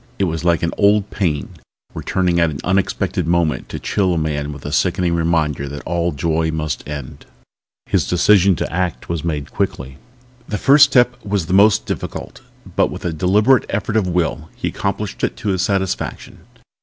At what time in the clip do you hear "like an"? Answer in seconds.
0.43-0.73